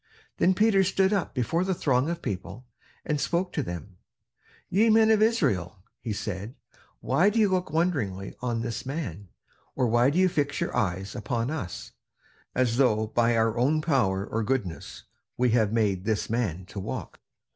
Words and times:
Then 0.37 0.55
Peter 0.55 0.83
stood 0.83 1.13
up 1.13 1.35
before 1.35 1.63
the 1.63 1.75
throng 1.75 2.09
of 2.09 2.23
people, 2.23 2.65
and 3.05 3.21
spoke 3.21 3.53
to 3.53 3.61
them: 3.61 3.97
"Ye 4.67 4.89
men 4.89 5.11
of 5.11 5.21
Israel," 5.21 5.83
he 5.99 6.11
said, 6.11 6.55
"why 7.01 7.29
do 7.29 7.37
you 7.37 7.47
look 7.49 7.69
wondering 7.69 8.33
on 8.41 8.61
this 8.61 8.83
man? 8.83 9.27
or 9.75 9.85
why 9.85 10.09
do 10.09 10.17
you 10.17 10.27
fix 10.27 10.59
your 10.59 10.75
eyes 10.75 11.15
upon 11.15 11.51
us, 11.51 11.91
as 12.55 12.77
though 12.77 13.05
by 13.05 13.37
our 13.37 13.55
own 13.59 13.79
power 13.79 14.25
or 14.25 14.41
goodness 14.41 15.03
we 15.37 15.51
had 15.51 15.71
made 15.71 16.03
this 16.03 16.31
man 16.31 16.65
to 16.65 16.79
walk? 16.79 17.19